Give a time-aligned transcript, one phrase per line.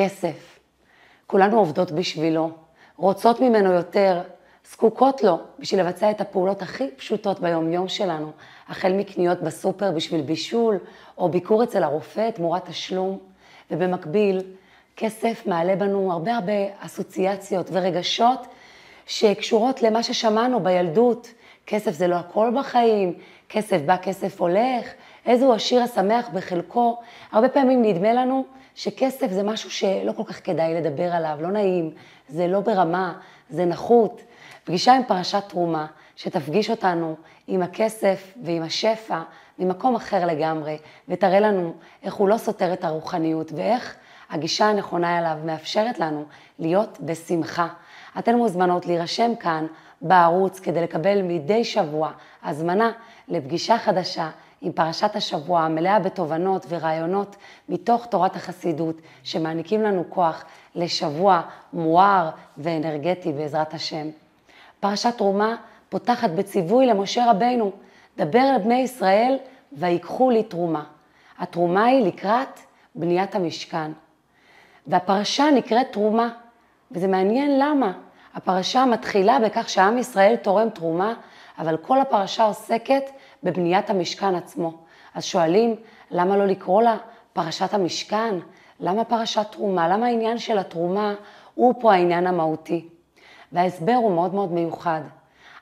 [0.00, 0.58] כסף.
[1.26, 2.50] כולנו עובדות בשבילו,
[2.96, 4.22] רוצות ממנו יותר,
[4.70, 8.32] זקוקות לו בשביל לבצע את הפעולות הכי פשוטות ביום-יום שלנו,
[8.68, 10.78] החל מקניות בסופר בשביל בישול,
[11.18, 13.18] או ביקור אצל הרופא תמורת תשלום,
[13.70, 14.42] ובמקביל,
[14.96, 18.46] כסף מעלה בנו הרבה הרבה אסוציאציות ורגשות
[19.06, 21.28] שקשורות למה ששמענו בילדות.
[21.66, 23.14] כסף זה לא הכל בחיים,
[23.48, 24.92] כסף בא, כסף הולך,
[25.26, 26.98] איזה הוא השיר השמח בחלקו.
[27.32, 28.44] הרבה פעמים נדמה לנו
[28.74, 31.90] שכסף זה משהו שלא כל כך כדאי לדבר עליו, לא נעים,
[32.28, 33.18] זה לא ברמה,
[33.50, 34.22] זה נחות.
[34.64, 39.20] פגישה עם פרשת תרומה, שתפגיש אותנו עם הכסף ועם השפע
[39.58, 43.96] ממקום אחר לגמרי, ותראה לנו איך הוא לא סותר את הרוחניות ואיך
[44.30, 46.24] הגישה הנכונה אליו מאפשרת לנו
[46.58, 47.68] להיות בשמחה.
[48.18, 49.66] אתן מוזמנות להירשם כאן
[50.02, 52.10] בערוץ כדי לקבל מדי שבוע
[52.42, 52.90] הזמנה
[53.28, 57.36] לפגישה חדשה עם פרשת השבוע המלאה בתובנות ורעיונות
[57.68, 61.40] מתוך תורת החסידות שמעניקים לנו כוח לשבוע
[61.72, 64.06] מואר ואנרגטי בעזרת השם.
[64.80, 65.56] פרשת תרומה
[65.88, 67.72] פותחת בציווי למשה רבינו,
[68.16, 69.36] דבר אל בני ישראל
[69.72, 70.84] ויקחו לי תרומה.
[71.38, 72.60] התרומה היא לקראת
[72.94, 73.92] בניית המשכן.
[74.86, 76.28] והפרשה נקראת תרומה,
[76.90, 77.92] וזה מעניין למה.
[78.34, 81.14] הפרשה מתחילה בכך שעם ישראל תורם תרומה,
[81.58, 83.02] אבל כל הפרשה עוסקת
[83.42, 84.72] בבניית המשכן עצמו.
[85.14, 85.76] אז שואלים,
[86.10, 86.96] למה לא לקרוא לה
[87.32, 88.34] פרשת המשכן?
[88.80, 89.88] למה פרשת תרומה?
[89.88, 91.14] למה העניין של התרומה
[91.54, 92.88] הוא פה העניין המהותי?
[93.52, 95.00] וההסבר הוא מאוד מאוד מיוחד.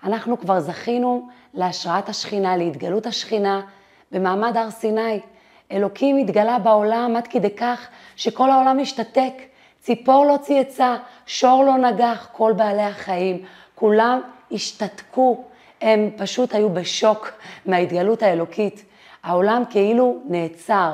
[0.04, 3.60] אנחנו כבר זכינו להשראת השכינה, להתגלות השכינה
[4.12, 5.20] במעמד הר סיני.
[5.72, 9.32] אלוקים התגלה בעולם עד כדי כך שכל העולם השתתק,
[9.80, 14.20] ציפור לא צייצה, שור לא נגח, כל בעלי החיים, כולם
[14.52, 15.44] השתתקו,
[15.80, 17.30] הם פשוט היו בשוק
[17.66, 18.84] מההתגלות האלוקית.
[19.22, 20.92] העולם כאילו נעצר.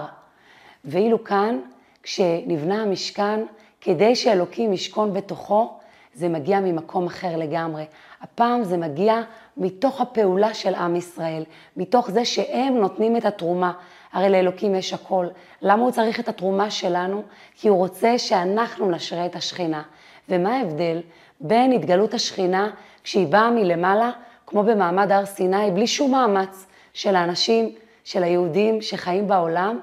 [0.85, 1.59] ואילו כאן,
[2.03, 3.41] כשנבנה המשכן,
[3.81, 5.79] כדי שאלוקים ישכון בתוכו,
[6.15, 7.85] זה מגיע ממקום אחר לגמרי.
[8.21, 9.23] הפעם זה מגיע
[9.57, 11.45] מתוך הפעולה של עם ישראל,
[11.77, 13.73] מתוך זה שהם נותנים את התרומה.
[14.13, 15.27] הרי לאלוקים יש הכל.
[15.63, 17.23] למה הוא צריך את התרומה שלנו?
[17.55, 19.83] כי הוא רוצה שאנחנו נשרה את השכינה.
[20.29, 21.01] ומה ההבדל
[21.41, 22.71] בין התגלות השכינה
[23.05, 24.11] כשהיא באה מלמעלה,
[24.47, 27.73] כמו במעמד הר סיני, בלי שום מאמץ של האנשים,
[28.05, 29.79] של היהודים שחיים בעולם,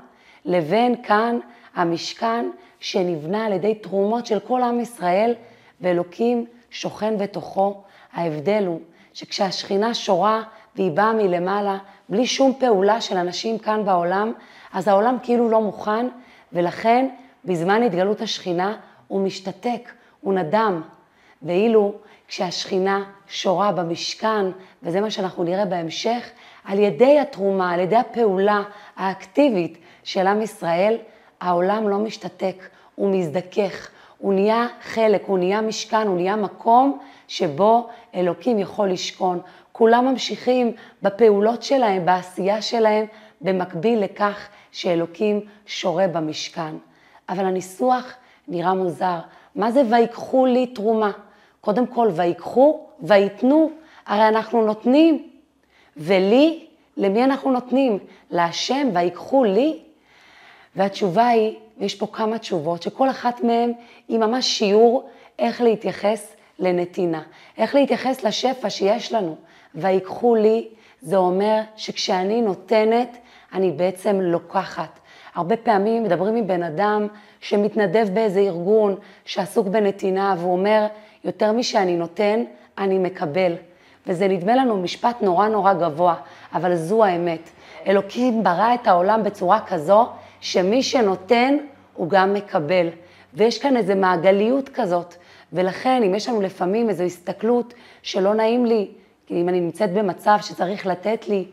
[0.45, 1.39] לבין כאן
[1.75, 2.49] המשכן
[2.79, 5.35] שנבנה על ידי תרומות של כל עם ישראל,
[5.81, 7.81] ואלוקים שוכן בתוכו.
[8.13, 8.79] ההבדל הוא
[9.13, 10.43] שכשהשכינה שורה
[10.75, 11.77] והיא באה מלמעלה,
[12.09, 14.33] בלי שום פעולה של אנשים כאן בעולם,
[14.73, 16.07] אז העולם כאילו לא מוכן,
[16.53, 17.09] ולכן
[17.45, 19.91] בזמן התגלות השכינה הוא משתתק,
[20.21, 20.81] הוא נדם.
[21.41, 21.93] ואילו
[22.31, 24.45] כשהשכינה שורה במשכן,
[24.83, 26.29] וזה מה שאנחנו נראה בהמשך,
[26.65, 28.61] על ידי התרומה, על ידי הפעולה
[28.95, 30.97] האקטיבית של עם ישראל,
[31.41, 37.89] העולם לא משתתק, הוא מזדכך, הוא נהיה חלק, הוא נהיה משכן, הוא נהיה מקום שבו
[38.15, 39.41] אלוקים יכול לשכון.
[39.71, 40.71] כולם ממשיכים
[41.01, 43.05] בפעולות שלהם, בעשייה שלהם,
[43.41, 46.75] במקביל לכך שאלוקים שורה במשכן.
[47.29, 48.13] אבל הניסוח
[48.47, 49.19] נראה מוזר.
[49.55, 51.11] מה זה ויקחו לי תרומה?
[51.61, 53.69] קודם כל, ויקחו, ויתנו,
[54.05, 55.27] הרי אנחנו נותנים.
[55.97, 56.65] ולי,
[56.97, 57.99] למי אנחנו נותנים?
[58.31, 59.79] להשם, ויקחו לי?
[60.75, 63.73] והתשובה היא, ויש פה כמה תשובות, שכל אחת מהן
[64.07, 67.21] היא ממש שיעור איך להתייחס לנתינה,
[67.57, 69.35] איך להתייחס לשפע שיש לנו.
[69.75, 70.67] ויקחו לי,
[71.01, 73.17] זה אומר שכשאני נותנת,
[73.53, 74.99] אני בעצם לוקחת.
[75.35, 77.07] הרבה פעמים מדברים עם בן אדם
[77.39, 78.95] שמתנדב באיזה ארגון,
[79.25, 80.87] שעסוק בנתינה, והוא אומר,
[81.23, 82.43] יותר משאני נותן,
[82.77, 83.53] אני מקבל.
[84.07, 86.15] וזה נדמה לנו משפט נורא נורא גבוה,
[86.53, 87.49] אבל זו האמת.
[87.87, 90.09] אלוקים ברא את העולם בצורה כזו,
[90.41, 91.57] שמי שנותן,
[91.93, 92.87] הוא גם מקבל.
[93.33, 95.15] ויש כאן איזו מעגליות כזאת,
[95.53, 98.87] ולכן אם יש לנו לפעמים איזו הסתכלות שלא נעים לי,
[99.31, 101.45] אם אני נמצאת במצב שצריך לתת לי,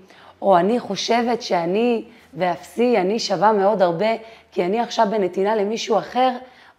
[0.42, 4.06] או אני חושבת שאני ואפסי, אני שווה מאוד הרבה,
[4.52, 6.30] כי אני עכשיו בנתינה למישהו אחר,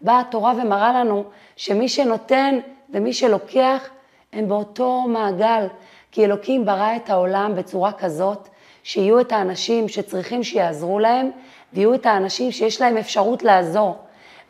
[0.01, 1.23] באה התורה ומראה לנו
[1.55, 2.59] שמי שנותן
[2.93, 3.89] ומי שלוקח
[4.33, 5.67] הם באותו מעגל,
[6.11, 8.49] כי אלוקים ברא את העולם בצורה כזאת,
[8.83, 11.31] שיהיו את האנשים שצריכים שיעזרו להם,
[11.73, 13.97] ויהיו את האנשים שיש להם אפשרות לעזור.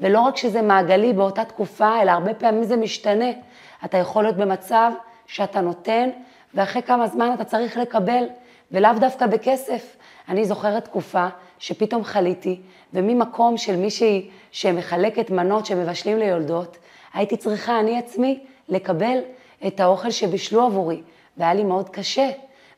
[0.02, 3.30] ולא רק שזה מעגלי באותה תקופה, אלא הרבה פעמים זה משתנה.
[3.86, 4.92] אתה יכול להיות במצב
[5.28, 6.10] שאתה נותן,
[6.54, 8.24] ואחרי כמה זמן אתה צריך לקבל,
[8.72, 9.96] ולאו דווקא בכסף.
[10.30, 11.28] אני זוכרת תקופה
[11.60, 12.62] שפתאום חליתי,
[12.94, 16.78] וממקום של מישהי שמחלקת מנות שמבשלים ליולדות,
[17.14, 18.40] הייתי צריכה אני עצמי
[18.70, 19.18] לקבל
[19.68, 21.02] את האוכל שבישלו עבורי,
[21.38, 22.30] והיה לי מאוד קשה,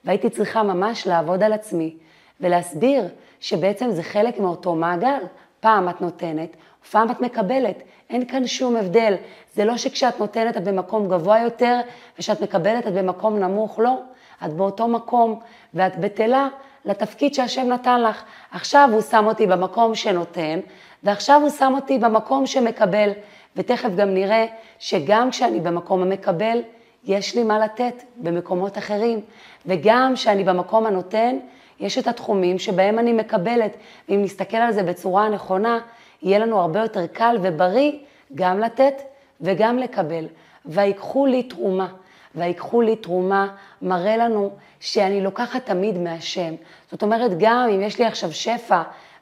[0.06, 1.96] והייתי צריכה ממש לעבוד על עצמי
[2.40, 3.08] ולהסביר
[3.40, 5.20] שבעצם זה חלק מאותו מעגל.
[5.62, 6.56] פעם את נותנת,
[6.86, 7.84] ופעם את מקבלת.
[8.10, 9.16] אין כאן שום הבדל.
[9.54, 11.80] זה לא שכשאת נותנת את במקום גבוה יותר,
[12.16, 13.98] וכשאת מקבלת את במקום נמוך, לא.
[14.46, 15.40] את באותו מקום,
[15.74, 16.48] ואת בטלה
[16.86, 18.24] לתפקיד שהשם נתן לך.
[18.52, 20.60] עכשיו הוא שם אותי במקום שנותן,
[21.04, 23.12] ועכשיו הוא שם אותי במקום שמקבל.
[23.56, 24.46] ותכף גם נראה
[24.80, 26.60] שגם כשאני במקום המקבל,
[27.06, 29.22] יש לי מה לתת במקומות אחרים.
[29.66, 31.38] וגם כשאני במקום הנותן,
[31.80, 33.78] יש את התחומים שבהם אני מקבלת.
[34.10, 35.80] ואם נסתכל על זה בצורה הנכונה,
[36.22, 37.92] יהיה לנו הרבה יותר קל ובריא
[38.36, 39.02] גם לתת
[39.42, 40.26] וגם לקבל.
[40.66, 41.88] ויקחו לי תרומה.
[42.36, 43.48] ויקחו לי תרומה
[43.82, 46.54] מראה לנו שאני לוקחת תמיד מהשם.
[46.92, 48.82] זאת אומרת, גם אם יש לי עכשיו שפע,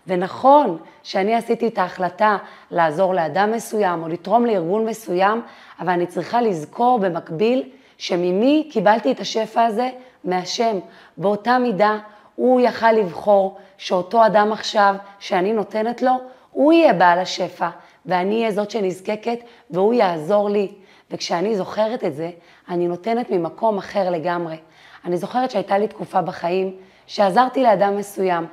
[0.09, 2.37] ונכון שאני עשיתי את ההחלטה
[2.71, 5.41] לעזור לאדם מסוים או לתרום לארגון מסוים,
[5.79, 9.89] אבל אני צריכה לזכור במקביל שממי קיבלתי את השפע הזה?
[10.23, 10.79] מהשם.
[11.17, 11.97] באותה מידה
[12.35, 16.11] הוא יכל לבחור שאותו אדם עכשיו שאני נותנת לו,
[16.51, 17.69] הוא יהיה בעל השפע,
[18.05, 19.39] ואני אהיה זאת שנזקקת
[19.71, 20.71] והוא יעזור לי.
[21.11, 22.31] וכשאני זוכרת את זה,
[22.69, 24.57] אני נותנת ממקום אחר לגמרי.
[25.05, 26.75] אני זוכרת שהייתה לי תקופה בחיים
[27.07, 28.45] שעזרתי לאדם מסוים,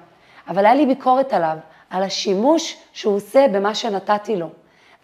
[0.49, 1.57] אבל היה לי ביקורת עליו,
[1.91, 4.49] על השימוש שהוא עושה במה שנתתי לו.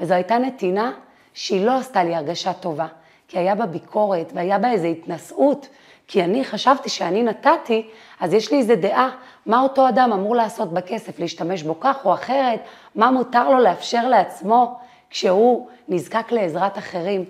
[0.00, 0.92] וזו הייתה נתינה
[1.34, 2.86] שהיא לא עשתה לי הרגשה טובה,
[3.28, 5.68] כי היה בה ביקורת והיה בה איזו התנשאות,
[6.08, 7.88] כי אני חשבתי שאני נתתי,
[8.20, 9.10] אז יש לי איזו דעה,
[9.46, 12.60] מה אותו אדם אמור לעשות בכסף, להשתמש בו כך או אחרת,
[12.94, 14.78] מה מותר לו לאפשר לעצמו
[15.10, 17.24] כשהוא נזקק לעזרת אחרים.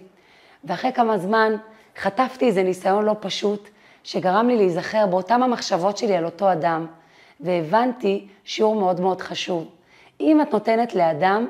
[0.64, 1.56] ואחרי כמה זמן
[1.98, 3.68] חטפתי איזה ניסיון לא פשוט,
[4.04, 6.86] שגרם לי להיזכר באותם המחשבות שלי על אותו אדם,
[7.40, 9.68] והבנתי שיעור מאוד מאוד חשוב.
[10.20, 11.46] אם את נותנת לאדם,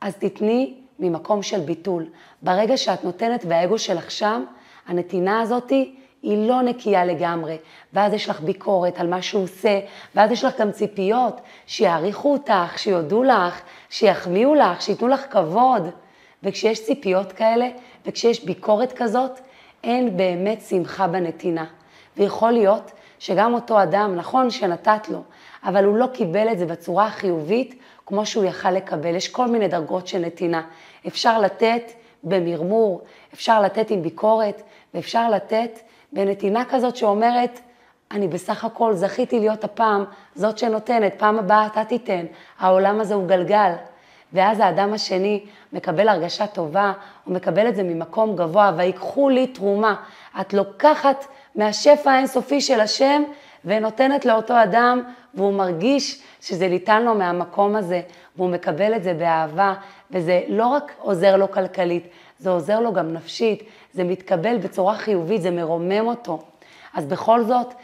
[0.00, 2.06] אז תתני ממקום של ביטול.
[2.42, 4.44] ברגע שאת נותנת והאגו שלך שם,
[4.86, 7.56] הנתינה הזאתי היא לא נקייה לגמרי,
[7.92, 9.80] ואז יש לך ביקורת על מה שהוא עושה,
[10.14, 13.60] ואז יש לך גם ציפיות שיעריכו אותך, שיודו לך,
[13.90, 15.88] שיחמיאו לך, שייתנו לך כבוד.
[16.42, 17.68] וכשיש ציפיות כאלה,
[18.06, 19.40] וכשיש ביקורת כזאת,
[19.84, 21.64] אין באמת שמחה בנתינה.
[22.16, 25.22] ויכול להיות שגם אותו אדם, נכון שנתת לו,
[25.64, 29.14] אבל הוא לא קיבל את זה בצורה החיובית כמו שהוא יכל לקבל.
[29.14, 30.62] יש כל מיני דרגות של נתינה.
[31.06, 31.92] אפשר לתת
[32.24, 33.00] במרמור,
[33.34, 34.62] אפשר לתת עם ביקורת,
[34.94, 35.78] ואפשר לתת
[36.12, 37.60] בנתינה כזאת שאומרת,
[38.10, 40.04] אני בסך הכל זכיתי להיות הפעם
[40.34, 42.26] זאת שנותנת, פעם הבאה אתה תיתן,
[42.58, 43.72] העולם הזה הוא גלגל.
[44.32, 46.92] ואז האדם השני מקבל הרגשה טובה,
[47.24, 49.94] הוא מקבל את זה ממקום גבוה, ויקחו לי תרומה.
[50.40, 53.22] את לוקחת מהשפע האינסופי של השם
[53.64, 55.02] ונותנת לאותו אדם,
[55.34, 58.00] והוא מרגיש שזה ניתן לו מהמקום הזה,
[58.36, 59.74] והוא מקבל את זה באהבה,
[60.10, 62.06] וזה לא רק עוזר לו כלכלית,
[62.38, 63.62] זה עוזר לו גם נפשית,
[63.92, 66.42] זה מתקבל בצורה חיובית, זה מרומם אותו.
[66.94, 67.74] אז בכל זאת,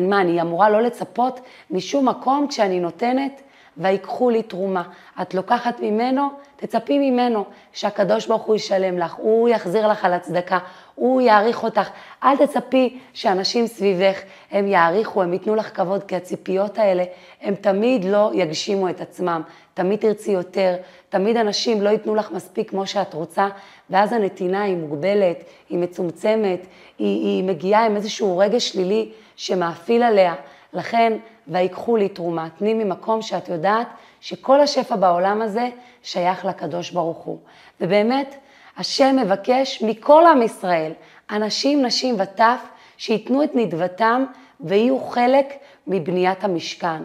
[0.00, 1.40] מה, אני אמורה לא לצפות
[1.70, 3.42] משום מקום כשאני נותנת?
[3.78, 4.82] ויקחו לי תרומה.
[5.22, 10.58] את לוקחת ממנו, תצפי ממנו שהקדוש ברוך הוא ישלם לך, הוא יחזיר לך על הצדקה,
[10.94, 11.88] הוא יעריך אותך.
[12.24, 14.20] אל תצפי שאנשים סביבך,
[14.50, 17.04] הם יעריכו, הם ייתנו לך כבוד, כי הציפיות האלה,
[17.42, 19.42] הם תמיד לא יגשימו את עצמם.
[19.74, 20.76] תמיד תרצי יותר,
[21.08, 23.48] תמיד אנשים לא ייתנו לך מספיק כמו שאת רוצה,
[23.90, 26.66] ואז הנתינה היא מוגבלת, היא מצומצמת,
[26.98, 30.34] היא, היא מגיעה עם איזשהו רגש שלילי שמאפיל עליה.
[30.72, 31.12] לכן,
[31.48, 33.88] ויקחו לי תרומה, תני ממקום שאת יודעת
[34.20, 35.68] שכל השפע בעולם הזה
[36.02, 37.38] שייך לקדוש ברוך הוא.
[37.80, 38.34] ובאמת,
[38.76, 40.92] השם מבקש מכל עם ישראל,
[41.30, 42.60] אנשים, נשים וטף,
[42.96, 44.24] שייתנו את נדבתם
[44.60, 45.52] ויהיו חלק
[45.86, 47.02] מבניית המשכן.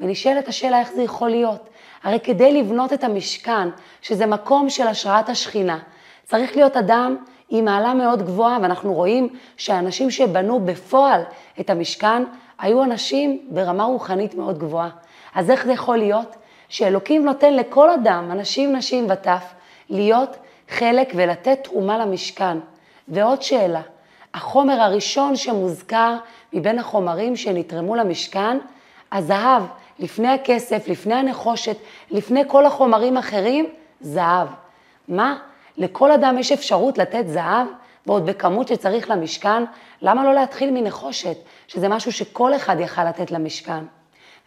[0.00, 1.68] ונשאלת השאלה איך זה יכול להיות.
[2.02, 3.68] הרי כדי לבנות את המשכן,
[4.02, 5.78] שזה מקום של השראת השכינה,
[6.24, 7.16] צריך להיות אדם
[7.48, 11.22] עם מעלה מאוד גבוהה, ואנחנו רואים שהאנשים שבנו בפועל
[11.60, 12.22] את המשכן,
[12.58, 14.88] היו אנשים ברמה רוחנית מאוד גבוהה.
[15.34, 16.36] אז איך זה יכול להיות
[16.68, 19.44] שאלוקים נותן לכל אדם, אנשים, נשים וטף,
[19.90, 20.36] להיות
[20.68, 22.58] חלק ולתת תרומה למשכן?
[23.08, 23.80] ועוד שאלה,
[24.34, 26.16] החומר הראשון שמוזכר
[26.52, 28.58] מבין החומרים שנתרמו למשכן,
[29.12, 29.62] הזהב,
[29.98, 31.76] לפני הכסף, לפני הנחושת,
[32.10, 33.66] לפני כל החומרים האחרים,
[34.00, 34.48] זהב.
[35.08, 35.38] מה?
[35.76, 37.66] לכל אדם יש אפשרות לתת זהב?
[38.08, 39.64] ועוד בכמות שצריך למשכן,
[40.02, 41.36] למה לא להתחיל מנחושת,
[41.66, 43.84] שזה משהו שכל אחד יכל לתת למשכן?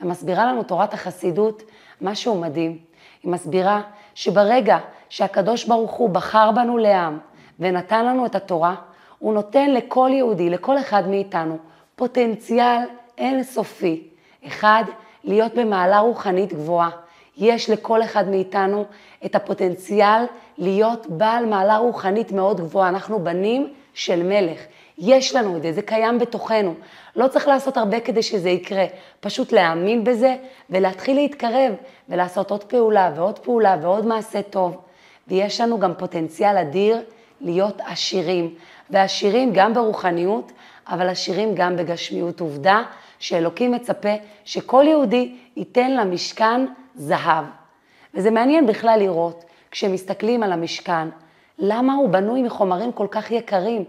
[0.01, 1.63] ומסבירה לנו תורת החסידות
[2.01, 2.77] משהו מדהים.
[3.24, 3.82] היא מסבירה
[4.15, 4.77] שברגע
[5.10, 7.20] שהקדוש ברוך הוא בחר בנו לעם
[7.60, 8.75] ונתן לנו את התורה,
[9.20, 11.58] הוא נותן לכל יהודי, לכל אחד מאיתנו,
[11.96, 12.77] פוטנציאל
[13.18, 14.08] אינסופי.
[14.48, 14.84] אחד,
[15.24, 16.89] להיות במעלה רוחנית גבוהה.
[17.38, 18.86] יש לכל אחד מאיתנו
[19.25, 20.25] את הפוטנציאל
[20.58, 22.89] להיות בעל מעלה רוחנית מאוד גבוהה.
[22.89, 24.60] אנחנו בנים של מלך.
[24.98, 26.74] יש לנו את זה, זה קיים בתוכנו.
[27.15, 28.86] לא צריך לעשות הרבה כדי שזה יקרה,
[29.20, 30.36] פשוט להאמין בזה
[30.70, 31.74] ולהתחיל להתקרב
[32.10, 34.77] ולעשות עוד פעולה ועוד פעולה ועוד מעשה טוב.
[35.27, 37.01] ויש לנו גם פוטנציאל אדיר
[37.41, 38.55] להיות עשירים,
[38.89, 40.51] ועשירים גם ברוחניות,
[40.88, 42.39] אבל עשירים גם בגשמיות.
[42.39, 42.84] עובדה
[43.20, 44.13] שאלוקים מצפה
[44.46, 46.65] שכל יהודי ייתן למשכן
[46.96, 47.46] זהב.
[48.13, 51.08] וזה מעניין בכלל לראות, כשמסתכלים על המשכן,
[51.60, 53.84] למה הוא בנוי מחומרים כל כך יקרים.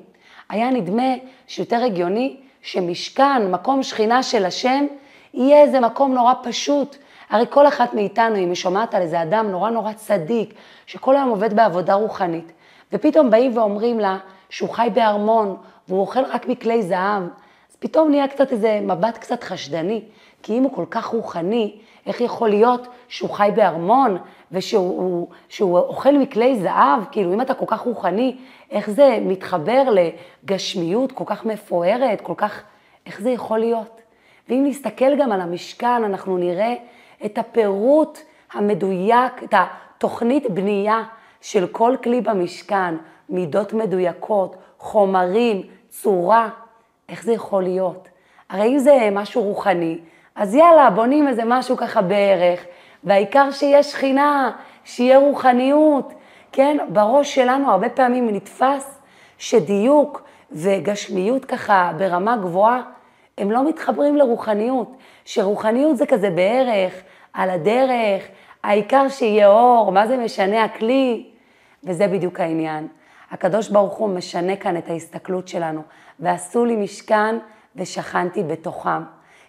[0.49, 1.13] היה נדמה
[1.47, 4.87] שיותר הגיוני שמשכן, מקום שכינה של השם,
[5.35, 6.97] יהיה איזה מקום נורא פשוט.
[7.31, 10.55] הרי כל אחת מאיתנו, אם היא שומעת על איזה אדם נורא נורא צדיק,
[10.87, 12.53] שכל היום עובד בעבודה רוחנית,
[12.93, 14.19] ופתאום באים ואומרים לה
[14.51, 15.57] שהוא חי בארמון,
[15.89, 17.23] והוא אוכל רק מכלי זהב,
[17.83, 20.03] פתאום נהיה קצת איזה מבט קצת חשדני,
[20.43, 24.19] כי אם הוא כל כך רוחני, איך יכול להיות שהוא חי בארמון
[24.53, 27.05] ושהוא שהוא אוכל מכלי זהב?
[27.11, 28.37] כאילו, אם אתה כל כך רוחני,
[28.71, 32.63] איך זה מתחבר לגשמיות כל כך מפוארת, כל כך...
[33.07, 34.01] איך זה יכול להיות?
[34.49, 36.75] ואם נסתכל גם על המשכן, אנחנו נראה
[37.25, 38.19] את הפירוט
[38.53, 41.03] המדויק, את התוכנית בנייה
[41.41, 42.95] של כל כלי במשכן,
[43.29, 46.49] מידות מדויקות, חומרים, צורה,
[47.13, 48.09] איך זה יכול להיות?
[48.51, 49.99] הרי אם זה משהו רוחני,
[50.35, 52.65] אז יאללה, בונים איזה משהו ככה בערך,
[53.05, 54.51] והעיקר שיהיה שכינה,
[54.85, 56.13] שיהיה רוחניות,
[56.53, 56.79] כן?
[56.89, 59.01] בראש שלנו הרבה פעמים נתפס
[59.39, 62.83] שדיוק וגשמיות ככה ברמה גבוהה,
[63.39, 66.95] הם לא מתחברים לרוחניות, שרוחניות זה כזה בערך,
[67.33, 68.23] על הדרך,
[68.65, 71.27] העיקר שיהיה אור, מה זה משנה הכלי?
[71.85, 72.89] וזה בדיוק העניין.
[73.31, 75.83] הקדוש ברוך הוא משנה כאן את ההסתכלות שלנו,
[76.23, 77.37] ועשו לי משכן
[77.77, 79.03] ושכנתי בתוכם.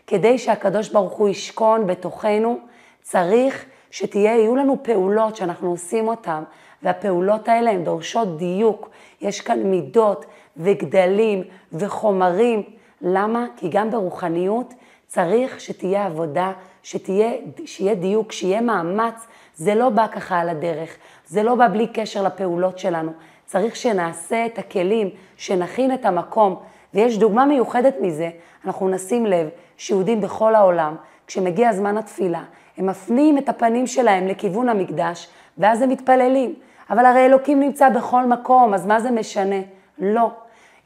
[0.07, 2.59] כדי שהקדוש ברוך הוא ישכון בתוכנו,
[3.01, 6.43] צריך שתהיו לנו פעולות שאנחנו עושים אותן,
[6.83, 8.89] והפעולות האלה הן דורשות דיוק.
[9.21, 10.25] יש כאן מידות
[10.57, 12.63] וגדלים וחומרים.
[13.01, 13.45] למה?
[13.57, 14.73] כי גם ברוחניות
[15.07, 16.51] צריך שתהיה עבודה,
[16.83, 17.31] שתהיה,
[17.65, 19.27] שיהיה דיוק, שיהיה מאמץ.
[19.55, 23.11] זה לא בא ככה על הדרך, זה לא בא בלי קשר לפעולות שלנו.
[23.53, 26.55] צריך שנעשה את הכלים, שנכין את המקום.
[26.93, 28.29] ויש דוגמה מיוחדת מזה,
[28.65, 30.95] אנחנו נשים לב שיהודים בכל העולם,
[31.27, 32.43] כשמגיע זמן התפילה,
[32.77, 36.53] הם מפנים את הפנים שלהם לכיוון המקדש, ואז הם מתפללים.
[36.89, 39.61] אבל הרי אלוקים נמצא בכל מקום, אז מה זה משנה?
[39.99, 40.31] לא.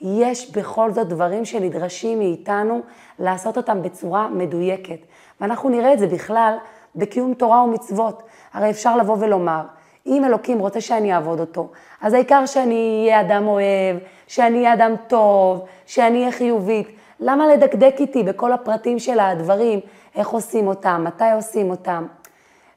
[0.02, 2.82] יש בכל זאת דברים שנדרשים מאיתנו
[3.20, 5.00] לעשות אותם בצורה מדויקת.
[5.42, 6.56] ואנחנו נראה את זה בכלל
[6.96, 8.24] בקיום תורה ומצוות.
[8.54, 9.62] הרי אפשר לבוא ולומר,
[10.08, 11.70] אם אלוקים רוצה שאני אעבוד אותו,
[12.02, 13.98] אז העיקר שאני אהיה אדם אוהב,
[14.28, 16.88] שאני אהיה אדם טוב, שאני אהיה חיובית.
[17.20, 19.80] למה לדקדק איתי בכל הפרטים של הדברים,
[20.16, 22.06] איך עושים אותם, מתי עושים אותם?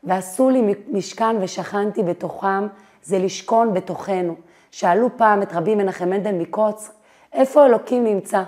[0.05, 2.67] ועשו לי משכן ושכנתי בתוכם,
[3.03, 4.35] זה לשכון בתוכנו.
[4.71, 6.91] שאלו פעם את רבי מנחם מנדל מקוץ,
[7.33, 8.43] איפה אלוקים נמצא?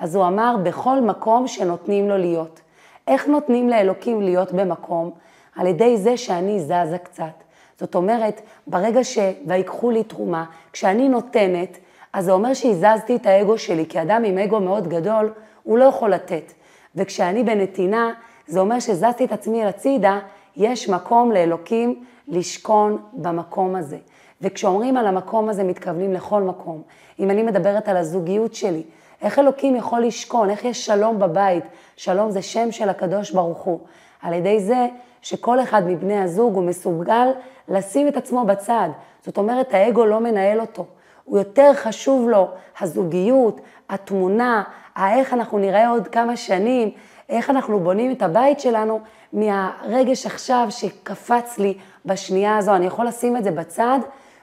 [0.00, 2.60] אז הוא אמר, בכל מקום שנותנים לו להיות.
[3.08, 5.10] איך נותנים לאלוקים להיות במקום?
[5.56, 7.45] על ידי זה שאני זזה קצת.
[7.80, 9.18] זאת אומרת, ברגע ש...
[9.46, 11.78] ויקחו לי תרומה, כשאני נותנת,
[12.12, 15.84] אז זה אומר שהזזתי את האגו שלי, כי אדם עם אגו מאוד גדול, הוא לא
[15.84, 16.52] יכול לתת.
[16.94, 18.12] וכשאני בנתינה,
[18.46, 20.18] זה אומר שהזזתי את עצמי אל הצידה,
[20.56, 23.98] יש מקום לאלוקים לשכון במקום הזה.
[24.40, 26.82] וכשאומרים על המקום הזה, מתכוונים לכל מקום.
[27.18, 28.82] אם אני מדברת על הזוגיות שלי,
[29.22, 31.64] איך אלוקים יכול לשכון, איך יש שלום בבית?
[31.96, 33.80] שלום זה שם של הקדוש ברוך הוא.
[34.22, 34.86] על ידי זה
[35.22, 37.28] שכל אחד מבני הזוג הוא מסוגל
[37.68, 38.88] לשים את עצמו בצד.
[39.24, 40.86] זאת אומרת, האגו לא מנהל אותו.
[41.24, 42.48] הוא יותר חשוב לו
[42.80, 44.62] הזוגיות, התמונה,
[44.98, 46.90] איך אנחנו נראה עוד כמה שנים,
[47.28, 49.00] איך אנחנו בונים את הבית שלנו
[49.32, 51.74] מהרגש עכשיו שקפץ לי
[52.06, 52.76] בשנייה הזו.
[52.76, 53.98] אני יכול לשים את זה בצד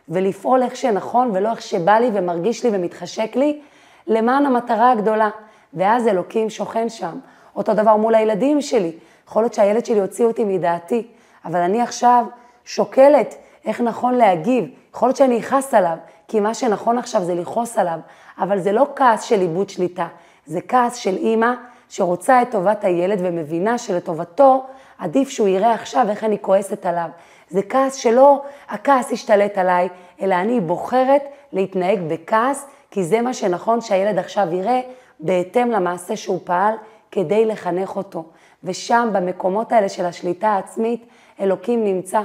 [0.09, 3.59] ולפעול איך שנכון ולא איך שבא לי ומרגיש לי ומתחשק לי,
[4.07, 5.29] למען המטרה הגדולה.
[5.73, 7.19] ואז אלוקים שוכן שם.
[7.55, 8.91] אותו דבר מול הילדים שלי.
[9.27, 11.07] יכול להיות שהילד שלי הוציא אותי מדעתי,
[11.45, 12.25] אבל אני עכשיו
[12.65, 14.65] שוקלת איך נכון להגיב.
[14.95, 17.99] יכול להיות שאני אכעס עליו, כי מה שנכון עכשיו זה לכעוס עליו,
[18.37, 20.07] אבל זה לא כעס של איבוד שליטה,
[20.45, 21.53] זה כעס של אימא
[21.89, 24.65] שרוצה את טובת הילד ומבינה שלטובתו
[24.97, 27.09] עדיף שהוא יראה עכשיו איך אני כועסת עליו.
[27.49, 29.89] זה כעס שלא הכעס ישתלט עליי,
[30.21, 31.21] אלא אני בוחרת
[31.53, 34.81] להתנהג בכעס, כי זה מה שנכון שהילד עכשיו יראה
[35.19, 36.73] בהתאם למעשה שהוא פעל
[37.11, 38.23] כדי לחנך אותו.
[38.63, 41.05] ושם, במקומות האלה של השליטה העצמית,
[41.39, 42.21] אלוקים נמצא.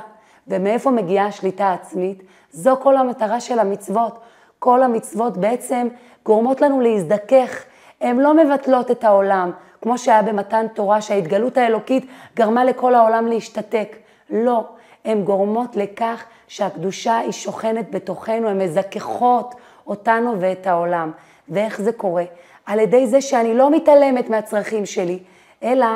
[0.48, 2.22] ומאיפה מגיעה השליטה העצמית?
[2.52, 4.18] זו כל המטרה של המצוות.
[4.58, 5.88] כל המצוות בעצם
[6.24, 7.64] גורמות לנו להזדכך.
[8.00, 9.50] הן לא מבטלות את העולם,
[9.82, 13.96] כמו שהיה במתן תורה, שההתגלות האלוקית גרמה לכל העולם להשתתק.
[14.30, 14.64] לא,
[15.04, 19.54] הן גורמות לכך שהקדושה היא שוכנת בתוכנו, הן מזככות
[19.86, 21.10] אותנו ואת העולם.
[21.48, 22.24] ואיך זה קורה?
[22.66, 25.18] על ידי זה שאני לא מתעלמת מהצרכים שלי,
[25.62, 25.86] אלא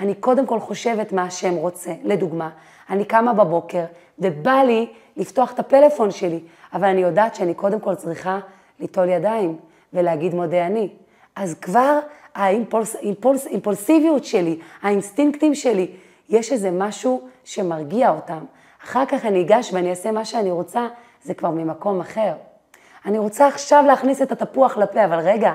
[0.00, 1.92] אני קודם כל חושבת מה השם רוצה.
[2.04, 2.50] לדוגמה,
[2.90, 3.84] אני קמה בבוקר
[4.18, 6.40] ובא לי לפתוח את הפלאפון שלי,
[6.72, 8.38] אבל אני יודעת שאני קודם כל צריכה
[8.80, 9.56] ליטול ידיים
[9.92, 10.88] ולהגיד מודה אני.
[11.36, 11.98] אז כבר
[12.34, 15.90] האימפולסיביות שלי, האינסטינקטים שלי,
[16.28, 18.44] יש איזה משהו שמרגיע אותם.
[18.84, 20.86] אחר כך אני אגש ואני אעשה מה שאני רוצה,
[21.24, 22.32] זה כבר ממקום אחר.
[23.06, 25.52] אני רוצה עכשיו להכניס את התפוח לפה, אבל רגע,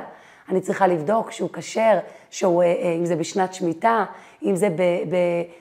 [0.49, 1.97] אני צריכה לבדוק שהוא כשר,
[2.29, 4.05] שהוא, אה, אה, אם זה בשנת שמיטה,
[4.45, 5.15] אם זה ב, ב,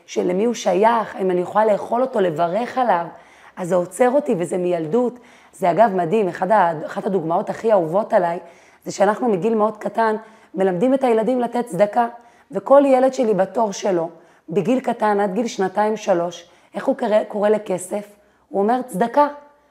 [0.06, 3.06] שלמי הוא שייך, אם אני יכולה לאכול אותו, לברך עליו.
[3.56, 5.18] אז זה עוצר אותי וזה מילדות.
[5.52, 6.48] זה אגב מדהים, אחד,
[6.86, 8.38] אחת הדוגמאות הכי אהובות עליי,
[8.84, 10.16] זה שאנחנו מגיל מאוד קטן
[10.54, 12.06] מלמדים את הילדים לתת צדקה,
[12.50, 14.08] וכל ילד שלי בתור שלו,
[14.48, 18.16] בגיל קטן עד גיל שנתיים-שלוש, איך הוא קורא, קורא לכסף?
[18.48, 19.28] הוא אומר צדקה.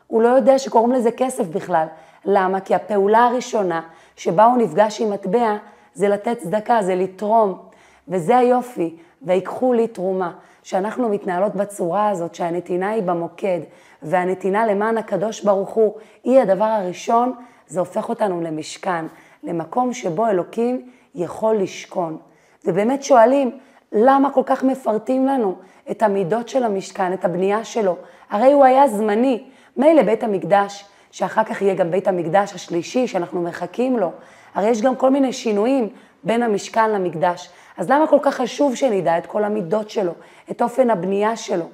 [0.08, 1.88] הוא לא יודע שקוראים לזה כסף בכלל.
[2.25, 2.60] למה?
[2.60, 3.82] כי הפעולה הראשונה
[4.15, 5.55] שבה הוא נפגש עם מטבע
[5.93, 7.58] זה לתת צדקה, זה לתרום.
[8.07, 10.31] וזה היופי, ויקחו לי תרומה.
[10.63, 13.60] שאנחנו מתנהלות בצורה הזאת, שהנתינה היא במוקד,
[14.01, 15.93] והנתינה למען הקדוש ברוך הוא
[16.24, 17.33] היא הדבר הראשון,
[17.67, 19.05] זה הופך אותנו למשכן,
[19.43, 22.17] למקום שבו אלוקים יכול לשכון.
[22.65, 23.57] ובאמת שואלים,
[23.91, 25.55] למה כל כך מפרטים לנו
[25.91, 27.95] את המידות של המשכן, את הבנייה שלו?
[28.29, 29.43] הרי הוא היה זמני.
[29.77, 34.12] מילא בית המקדש, שאחר כך יהיה גם בית המקדש השלישי שאנחנו מחכים לו.
[34.55, 35.89] הרי יש גם כל מיני שינויים
[36.24, 37.50] בין המשכן למקדש.
[37.77, 40.12] אז למה כל כך חשוב שנדע את כל המידות שלו,
[40.51, 41.65] את אופן הבנייה שלו?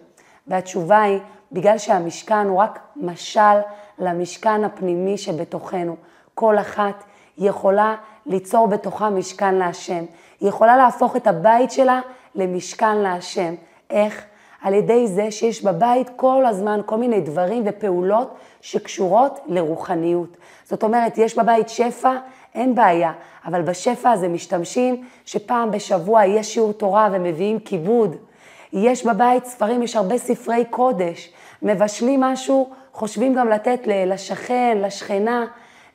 [0.47, 1.19] והתשובה היא,
[1.51, 3.59] בגלל שהמשכן הוא רק משל
[3.99, 5.95] למשכן הפנימי שבתוכנו.
[6.35, 7.03] כל אחת
[7.37, 10.03] יכולה ליצור בתוכה משכן להשם.
[10.39, 12.01] היא יכולה להפוך את הבית שלה
[12.35, 13.53] למשכן להשם.
[13.89, 14.25] איך?
[14.61, 20.37] על ידי זה שיש בבית כל הזמן כל מיני דברים ופעולות שקשורות לרוחניות.
[20.63, 22.15] זאת אומרת, יש בבית שפע,
[22.55, 23.11] אין בעיה,
[23.45, 28.15] אבל בשפע הזה משתמשים שפעם בשבוע יש שיעור תורה ומביאים כיבוד.
[28.73, 35.45] יש בבית ספרים, יש הרבה ספרי קודש, מבשלים משהו, חושבים גם לתת לשכן, לשכנה.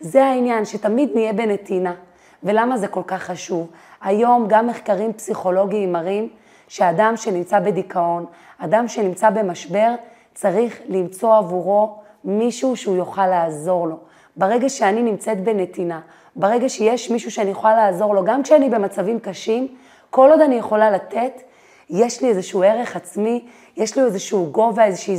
[0.00, 1.94] זה העניין, שתמיד נהיה בנתינה.
[2.42, 3.70] ולמה זה כל כך חשוב?
[4.02, 6.28] היום גם מחקרים פסיכולוגיים מראים
[6.68, 8.26] שאדם שנמצא בדיכאון,
[8.58, 9.94] אדם שנמצא במשבר,
[10.34, 13.96] צריך למצוא עבורו מישהו שהוא יוכל לעזור לו.
[14.36, 16.00] ברגע שאני נמצאת בנתינה,
[16.36, 19.68] ברגע שיש מישהו שאני יכולה לעזור לו, גם כשאני במצבים קשים,
[20.10, 21.42] כל עוד אני יכולה לתת,
[21.90, 23.44] יש לי איזשהו ערך עצמי,
[23.76, 25.16] יש לי איזשהו גובה, איזושהי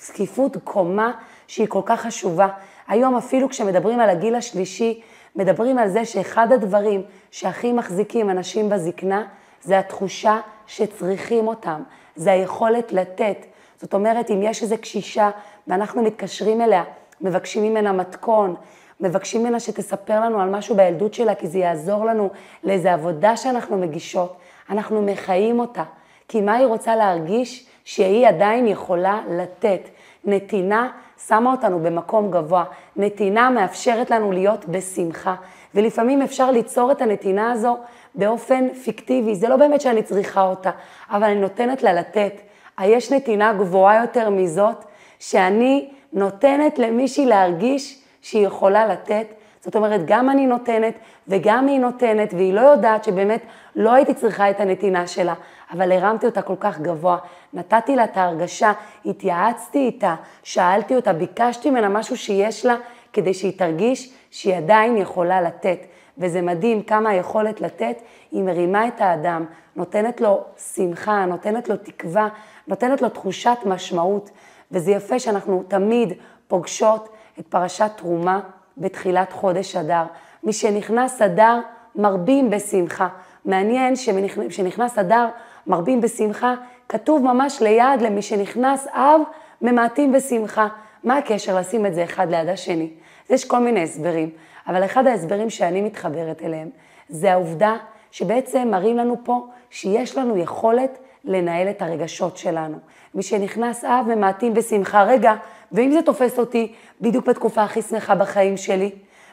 [0.00, 1.12] זקיפות קומה
[1.46, 2.48] שהיא כל כך חשובה.
[2.88, 5.00] היום אפילו כשמדברים על הגיל השלישי,
[5.36, 9.24] מדברים על זה שאחד הדברים שהכי מחזיקים אנשים בזקנה,
[9.62, 11.82] זה התחושה שצריכים אותם,
[12.16, 13.46] זה היכולת לתת.
[13.80, 15.30] זאת אומרת, אם יש איזו קשישה
[15.66, 16.84] ואנחנו מתקשרים אליה,
[17.20, 18.54] מבקשים ממנה מתכון,
[19.00, 22.30] מבקשים ממנה שתספר לנו על משהו בילדות שלה, כי זה יעזור לנו
[22.64, 24.36] לאיזו עבודה שאנחנו מגישות,
[24.70, 25.84] אנחנו מחיים אותה.
[26.28, 27.66] כי מה היא רוצה להרגיש?
[27.84, 29.80] שהיא עדיין יכולה לתת.
[30.24, 30.90] נתינה
[31.26, 32.64] שמה אותנו במקום גבוה.
[32.96, 35.34] נתינה מאפשרת לנו להיות בשמחה.
[35.74, 37.76] ולפעמים אפשר ליצור את הנתינה הזו
[38.14, 39.34] באופן פיקטיבי.
[39.34, 40.70] זה לא באמת שאני צריכה אותה,
[41.10, 42.32] אבל אני נותנת לה לתת.
[42.78, 44.84] היש נתינה גבוהה יותר מזאת,
[45.18, 49.26] שאני נותנת למישהי להרגיש שהיא יכולה לתת.
[49.60, 50.94] זאת אומרת, גם אני נותנת
[51.28, 53.42] וגם היא נותנת, והיא לא יודעת שבאמת
[53.76, 55.34] לא הייתי צריכה את הנתינה שלה,
[55.72, 57.18] אבל הרמתי אותה כל כך גבוה,
[57.52, 58.72] נתתי לה את ההרגשה,
[59.06, 62.76] התייעצתי איתה, שאלתי אותה, ביקשתי ממנה משהו שיש לה,
[63.12, 65.78] כדי שהיא תרגיש שהיא עדיין יכולה לתת.
[66.18, 69.44] וזה מדהים כמה היכולת לתת, היא מרימה את האדם,
[69.76, 72.28] נותנת לו שמחה, נותנת לו תקווה,
[72.66, 74.30] נותנת לו תחושת משמעות.
[74.72, 76.12] וזה יפה שאנחנו תמיד
[76.48, 77.08] פוגשות
[77.40, 78.40] את פרשת תרומה
[78.78, 80.04] בתחילת חודש אדר.
[80.44, 81.60] משנכנס אדר,
[81.96, 83.08] מרבים בשמחה.
[83.44, 85.28] מעניין שכשנכנס אדר,
[85.66, 86.54] מרבים בשמחה,
[86.88, 89.20] כתוב ממש ליד למי שנכנס אב,
[89.62, 90.68] ממעטים בשמחה.
[91.04, 92.90] מה הקשר לשים את זה אחד ליד השני?
[93.30, 94.30] יש כל מיני הסברים,
[94.66, 96.68] אבל אחד ההסברים שאני מתחברת אליהם,
[97.08, 97.76] זה העובדה
[98.10, 102.78] שבעצם מראים לנו פה שיש לנו יכולת לנהל את הרגשות שלנו.
[103.14, 105.02] מי שנכנס אב ממעטים בשמחה.
[105.02, 105.34] רגע,
[105.72, 108.90] ואם זה תופס אותי בדיוק בתקופה הכי שמחה בחיים שלי?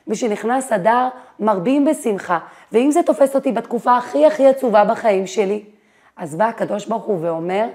[0.08, 1.08] מי שנכנס אדר
[1.40, 2.40] מרבים בשמחה.
[2.72, 5.64] ואם זה תופס אותי בתקופה הכי הכי עצובה בחיים שלי?
[6.18, 7.68] אז בא הקדוש ברוך הוא ואומר,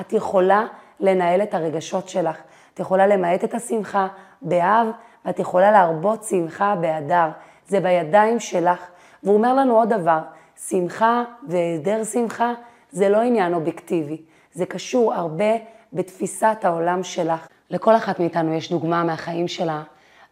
[0.00, 0.66] את יכולה
[1.00, 2.36] לנהל את הרגשות שלך.
[2.74, 4.08] את יכולה למעט את השמחה
[4.42, 4.86] באב,
[5.24, 7.28] ואת יכולה להרבות שמחה באדר.
[7.68, 8.88] זה בידיים שלך.
[9.22, 10.20] והוא אומר לנו עוד דבר,
[10.68, 12.52] שמחה והיעדר שמחה
[12.90, 15.54] זה לא עניין אובייקטיבי, זה קשור הרבה
[15.92, 17.48] בתפיסת העולם שלך.
[17.70, 19.82] לכל אחת מאיתנו יש דוגמה מהחיים שלה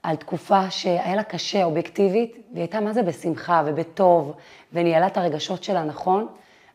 [0.02, 4.32] על תקופה שהיה לה קשה אובייקטיבית, והיא הייתה מה זה בשמחה ובטוב,
[4.72, 6.26] וניהלה את הרגשות שלה נכון,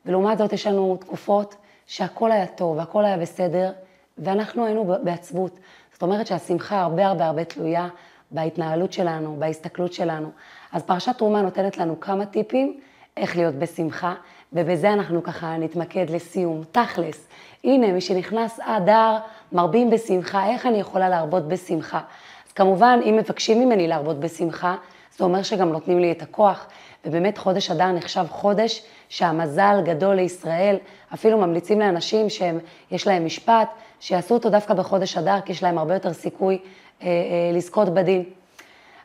[0.06, 1.56] ולעומת זאת יש לנו תקופות
[1.88, 3.72] שהכל היה טוב והכל היה בסדר,
[4.18, 5.60] ואנחנו היינו בעצבות.
[5.94, 7.88] זאת אומרת שהשמחה הרבה הרבה הרבה תלויה
[8.32, 10.30] בהתנהלות שלנו, בהסתכלות שלנו.
[10.72, 12.80] אז פרשת תרומה נותנת לנו כמה טיפים
[13.18, 14.14] איך להיות בשמחה,
[14.54, 16.64] ובזה אנחנו ככה נתמקד לסיום.
[16.72, 17.28] תכלס,
[17.64, 19.18] הנה, מי שנכנס אדר,
[19.52, 22.00] מרבים בשמחה, איך אני יכולה להרבות בשמחה?
[22.48, 24.76] אז כמובן, אם מבקשים ממני להרבות בשמחה,
[25.18, 26.68] זה אומר שגם נותנים לי את הכוח,
[27.06, 30.78] ובאמת חודש אדר נחשב חודש שהמזל גדול לישראל,
[31.14, 35.94] אפילו ממליצים לאנשים שיש להם משפט, שיעשו אותו דווקא בחודש אדר, כי יש להם הרבה
[35.94, 36.58] יותר סיכוי
[37.02, 37.12] אה, אה,
[37.54, 38.24] לזכות בדין.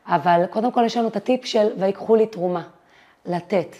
[0.07, 2.63] אבל קודם כל יש לנו את הטיפ של ויקחו לי תרומה,
[3.27, 3.77] לתת,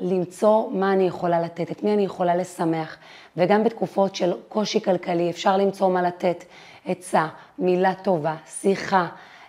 [0.00, 2.96] למצוא מה אני יכולה לתת, את מי אני יכולה לשמח,
[3.36, 6.44] וגם בתקופות של קושי כלכלי אפשר למצוא מה לתת,
[6.86, 7.26] עצה,
[7.58, 9.06] מילה טובה, שיחה,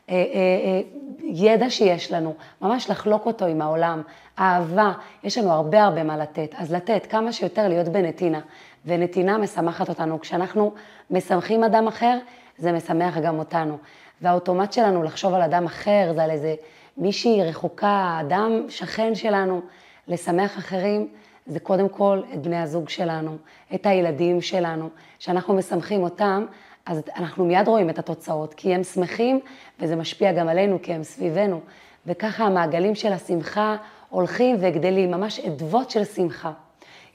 [0.09, 0.81] אה, אה, אה,
[1.23, 4.01] ידע שיש לנו, ממש לחלוק אותו עם העולם,
[4.39, 4.91] אהבה,
[5.23, 8.39] יש לנו הרבה הרבה מה לתת, אז לתת כמה שיותר להיות בנתינה,
[8.85, 10.19] ונתינה משמחת אותנו.
[10.19, 10.73] כשאנחנו
[11.11, 12.17] משמחים אדם אחר,
[12.57, 13.77] זה משמח גם אותנו.
[14.21, 16.55] והאוטומט שלנו לחשוב על אדם אחר, זה על איזה
[16.97, 19.61] מישהי רחוקה, אדם שכן שלנו,
[20.07, 21.07] לשמח אחרים,
[21.45, 23.37] זה קודם כל את בני הזוג שלנו,
[23.75, 26.45] את הילדים שלנו, שאנחנו משמחים אותם,
[26.85, 29.39] אז אנחנו מיד רואים את התוצאות, כי הם שמחים,
[29.79, 31.59] וזה משפיע גם עלינו, כי הם סביבנו.
[32.05, 33.75] וככה המעגלים של השמחה
[34.09, 36.51] הולכים וגדלים, ממש אדוות של שמחה.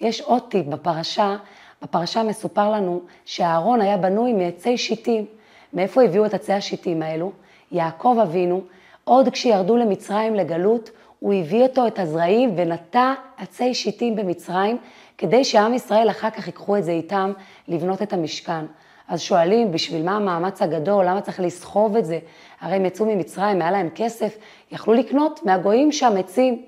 [0.00, 1.36] יש עוד טיפ בפרשה,
[1.82, 5.24] בפרשה מסופר לנו שהארון היה בנוי מעצי שיטים.
[5.72, 7.32] מאיפה הביאו את עצי השיטים האלו?
[7.72, 8.62] יעקב אבינו,
[9.04, 10.90] עוד כשירדו למצרים לגלות,
[11.26, 14.78] הוא הביא אותו את הזרעים ונטע עצי שיטים במצרים,
[15.18, 17.32] כדי שעם ישראל אחר כך ייקחו את זה איתם
[17.68, 18.64] לבנות את המשכן.
[19.08, 21.04] אז שואלים, בשביל מה המאמץ הגדול?
[21.04, 22.18] למה צריך לסחוב את זה?
[22.60, 24.36] הרי הם יצאו ממצרים, היה להם כסף,
[24.72, 26.62] יכלו לקנות מהגויים שם עצים.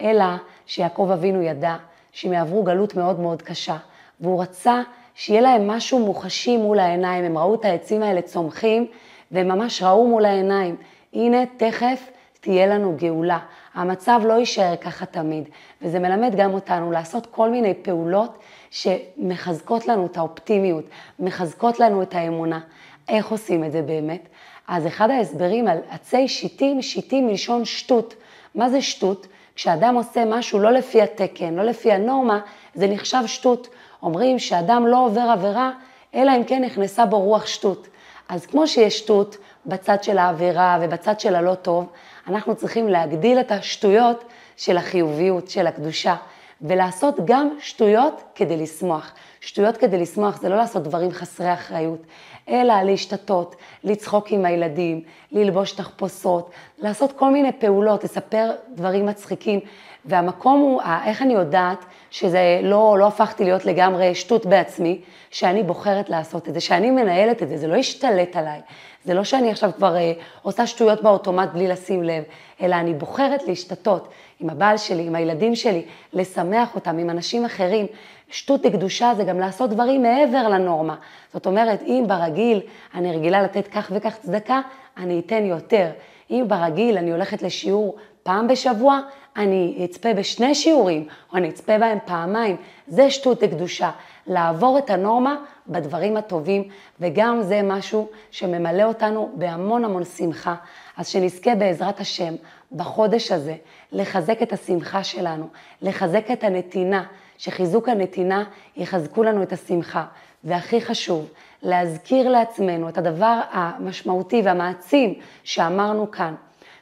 [0.00, 0.24] אלא
[0.66, 1.76] שיעקב אבינו ידע
[2.12, 3.76] שהם יעברו גלות מאוד מאוד קשה,
[4.20, 4.82] והוא רצה
[5.14, 7.24] שיהיה להם משהו מוחשי מול העיניים.
[7.24, 8.86] הם ראו את העצים האלה צומחים,
[9.30, 10.76] והם ממש ראו מול העיניים.
[11.12, 12.10] הנה, תכף
[12.44, 13.38] תהיה לנו גאולה.
[13.74, 15.48] המצב לא יישאר ככה תמיד,
[15.82, 18.38] וזה מלמד גם אותנו לעשות כל מיני פעולות
[18.70, 20.84] שמחזקות לנו את האופטימיות,
[21.18, 22.60] מחזקות לנו את האמונה.
[23.08, 24.28] איך עושים את זה באמת?
[24.68, 28.14] אז אחד ההסברים על עצי שיטים, שיטים מלשון שטות.
[28.54, 29.26] מה זה שטות?
[29.54, 32.40] כשאדם עושה משהו לא לפי התקן, לא לפי הנורמה,
[32.74, 33.68] זה נחשב שטות.
[34.02, 35.70] אומרים שאדם לא עובר עבירה,
[36.14, 37.88] אלא אם כן נכנסה בו רוח שטות.
[38.28, 41.86] אז כמו שיש שטות בצד של העבירה ובצד של הלא טוב,
[42.28, 44.24] אנחנו צריכים להגדיל את השטויות
[44.56, 46.16] של החיוביות, של הקדושה,
[46.62, 49.12] ולעשות גם שטויות כדי לשמוח.
[49.40, 52.00] שטויות כדי לשמוח זה לא לעשות דברים חסרי אחריות,
[52.48, 55.00] אלא להשתתות, לצחוק עם הילדים,
[55.32, 59.60] ללבוש תחפושות, לעשות כל מיני פעולות, לספר דברים מצחיקים.
[60.04, 66.08] והמקום הוא, איך אני יודעת שזה לא, לא הפכתי להיות לגמרי שטות בעצמי, שאני בוחרת
[66.08, 68.60] לעשות את זה, שאני מנהלת את זה, זה לא ישתלט עליי.
[69.04, 72.22] זה לא שאני עכשיו כבר אה, עושה שטויות באוטומט בלי לשים לב,
[72.62, 74.08] אלא אני בוחרת להשתתות
[74.40, 77.86] עם הבעל שלי, עם הילדים שלי, לשמח אותם, עם אנשים אחרים.
[78.34, 80.96] שטות לקדושה זה גם לעשות דברים מעבר לנורמה.
[81.32, 82.60] זאת אומרת, אם ברגיל
[82.94, 84.60] אני רגילה לתת כך וכך צדקה,
[84.96, 85.90] אני אתן יותר.
[86.30, 89.00] אם ברגיל אני הולכת לשיעור פעם בשבוע,
[89.36, 92.56] אני אצפה בשני שיעורים, או אני אצפה בהם פעמיים.
[92.86, 93.90] זה שטות לקדושה.
[94.26, 95.36] לעבור את הנורמה
[95.68, 96.68] בדברים הטובים,
[97.00, 100.54] וגם זה משהו שממלא אותנו בהמון המון שמחה.
[100.96, 102.34] אז שנזכה בעזרת השם
[102.72, 103.54] בחודש הזה
[103.92, 105.48] לחזק את השמחה שלנו,
[105.82, 107.04] לחזק את הנתינה,
[107.44, 108.44] שחיזוק הנתינה
[108.76, 110.04] יחזקו לנו את השמחה.
[110.44, 111.28] והכי חשוב,
[111.62, 116.34] להזכיר לעצמנו את הדבר המשמעותי והמעצים שאמרנו כאן,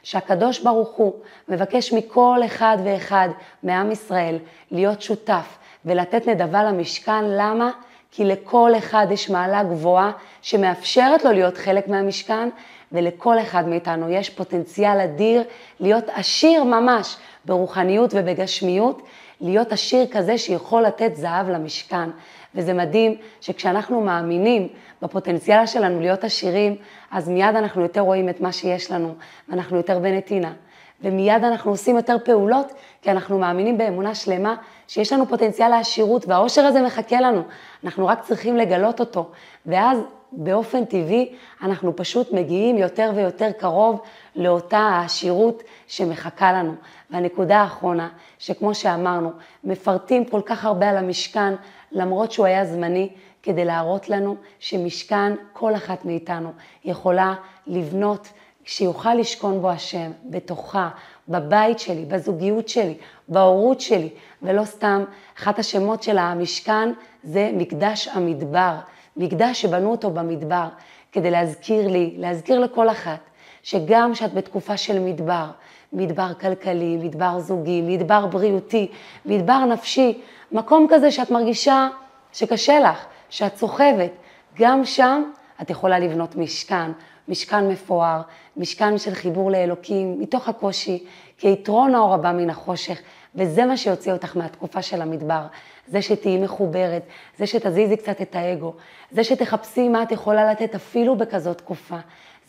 [0.03, 1.13] שהקדוש ברוך הוא
[1.49, 3.29] מבקש מכל אחד ואחד
[3.63, 4.37] מעם ישראל
[4.71, 7.71] להיות שותף ולתת נדבה למשכן, למה?
[8.11, 12.49] כי לכל אחד יש מעלה גבוהה שמאפשרת לו להיות חלק מהמשכן,
[12.91, 15.43] ולכל אחד מאיתנו יש פוטנציאל אדיר
[15.79, 19.01] להיות עשיר ממש ברוחניות ובגשמיות,
[19.43, 22.09] להיות עשיר כזה שיכול לתת זהב למשכן.
[22.55, 24.67] וזה מדהים שכשאנחנו מאמינים
[25.01, 26.75] בפוטנציאל שלנו להיות עשירים,
[27.11, 29.15] אז מיד אנחנו יותר רואים את מה שיש לנו,
[29.49, 30.53] ואנחנו יותר בנתינה.
[31.01, 34.55] ומיד אנחנו עושים יותר פעולות, כי אנחנו מאמינים באמונה שלמה
[34.87, 37.41] שיש לנו פוטנציאל לעשירות, והאושר הזה מחכה לנו.
[37.83, 39.29] אנחנו רק צריכים לגלות אותו.
[39.65, 39.97] ואז
[40.37, 44.01] באופן טבעי אנחנו פשוט מגיעים יותר ויותר קרוב
[44.35, 46.75] לאותה העשירות שמחכה לנו.
[47.11, 49.31] והנקודה האחרונה, שכמו שאמרנו,
[49.63, 51.53] מפרטים כל כך הרבה על המשכן,
[51.91, 53.09] למרות שהוא היה זמני,
[53.43, 56.51] כדי להראות לנו שמשכן, כל אחת מאיתנו
[56.85, 57.33] יכולה
[57.67, 58.27] לבנות
[58.65, 60.89] שיוכל לשכון בו השם, בתוכה,
[61.29, 64.09] בבית שלי, בזוגיות שלי, בהורות שלי,
[64.41, 65.03] ולא סתם,
[65.37, 66.93] אחת השמות של המשכן
[67.23, 68.75] זה מקדש המדבר,
[69.17, 70.67] מקדש שבנו אותו במדבר,
[71.11, 73.19] כדי להזכיר לי, להזכיר לכל אחת,
[73.63, 75.45] שגם כשאת בתקופה של מדבר,
[75.93, 78.91] מדבר כלכלי, מדבר זוגי, מדבר בריאותי,
[79.25, 80.21] מדבר נפשי,
[80.51, 81.87] מקום כזה שאת מרגישה
[82.33, 84.11] שקשה לך, שאת סוחבת,
[84.59, 85.23] גם שם
[85.61, 86.91] את יכולה לבנות משכן,
[87.27, 88.21] משכן מפואר,
[88.57, 91.03] משכן של חיבור לאלוקים, מתוך הקושי,
[91.37, 93.01] כי יתרון האור הבא מן החושך,
[93.35, 95.45] וזה מה שיוציא אותך מהתקופה של המדבר.
[95.87, 97.03] זה שתהיי מחוברת,
[97.37, 98.73] זה שתזיזי קצת את האגו,
[99.11, 101.97] זה שתחפשי מה את יכולה לתת אפילו בכזאת תקופה,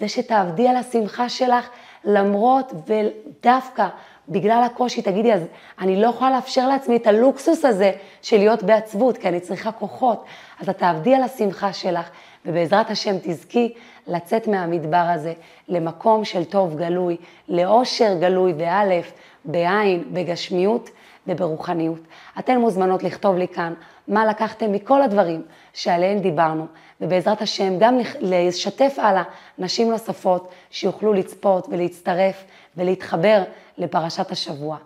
[0.01, 1.69] זה שתעבדי על השמחה שלך
[2.05, 3.89] למרות ודווקא
[4.29, 5.43] בגלל הקושי, תגידי, אז
[5.81, 10.25] אני לא יכולה לאפשר לעצמי את הלוקסוס הזה של להיות בעצבות, כי אני צריכה כוחות.
[10.61, 12.11] אז את תעבדי על השמחה שלך,
[12.47, 13.73] ובעזרת השם תזכי
[14.07, 15.33] לצאת מהמדבר הזה
[15.69, 17.17] למקום של טוב גלוי,
[17.49, 19.13] לאושר גלוי באלף,
[19.45, 20.91] בעין, בגשמיות
[21.27, 22.01] וברוחניות.
[22.39, 23.75] אתן מוזמנות לכתוב לי כאן
[24.09, 26.67] מה לקחתם מכל הדברים שעליהם דיברנו,
[27.01, 29.23] ובעזרת השם גם לשתף הלאה
[29.59, 32.45] נשים נוספות שיוכלו לצפות ולהצטרף
[32.77, 33.43] ולהתחבר
[33.79, 34.77] לפרשת השבוע.